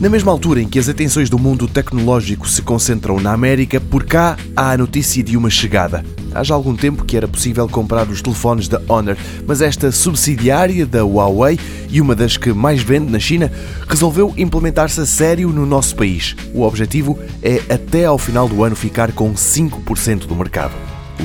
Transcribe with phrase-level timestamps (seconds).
[0.00, 4.04] Na mesma altura em que as atenções do mundo tecnológico se concentram na América, por
[4.04, 6.04] cá há a notícia de uma chegada.
[6.32, 10.86] Há já algum tempo que era possível comprar os telefones da Honor, mas esta subsidiária
[10.86, 11.58] da Huawei
[11.90, 13.50] e uma das que mais vende na China
[13.88, 16.36] resolveu implementar-se a sério no nosso país.
[16.54, 20.76] O objetivo é até ao final do ano ficar com 5% do mercado.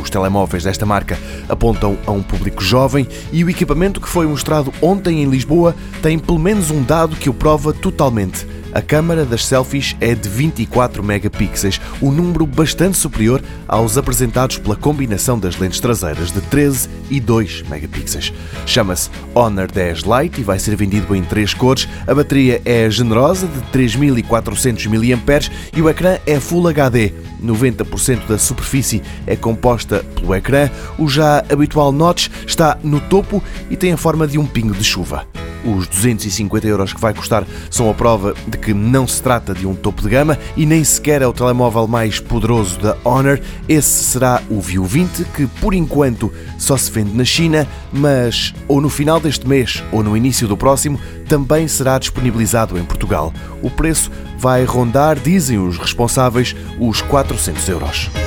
[0.02, 4.74] Os telemóveis desta marca apontam a um público jovem e o equipamento que foi mostrado
[4.82, 8.48] ontem em Lisboa tem pelo menos um dado que o prova totalmente.
[8.74, 14.76] A câmara das selfies é de 24 megapixels, um número bastante superior aos apresentados pela
[14.76, 18.34] combinação das lentes traseiras de 13 e 2 megapixels.
[18.66, 21.88] Chama-se Honor 10 Lite e vai ser vendido em três cores.
[22.08, 24.98] A bateria é generosa de 3400 mAh
[25.76, 27.14] e o ecrã é Full HD.
[27.44, 30.70] 90% da superfície é composta pelo ecrã.
[30.98, 34.84] O já habitual notch está no topo e tem a forma de um pingo de
[34.84, 35.28] chuva.
[35.64, 39.66] Os 250 euros que vai custar são a prova de que não se trata de
[39.66, 43.40] um topo de gama e nem sequer é o telemóvel mais poderoso da Honor.
[43.68, 48.82] Esse será o View 20, que por enquanto só se vende na China, mas ou
[48.82, 53.34] no final deste mês ou no início do próximo também será disponibilizado em Portugal.
[53.62, 58.23] O preço vai rondar, dizem os responsáveis, os 400 euros.